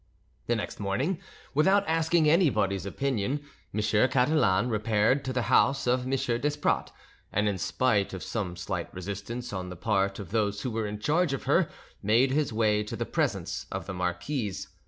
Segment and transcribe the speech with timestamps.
[0.47, 1.19] The next morning,
[1.53, 3.81] without asking anybody's opinion, M.
[4.09, 6.09] Catalan repaired to the house of M.
[6.09, 6.91] Desprats,
[7.31, 10.97] and in spite of some slight resistance on the part of those who were in
[10.97, 11.69] charge of her,
[12.01, 14.69] made his way to the presence of the marquise.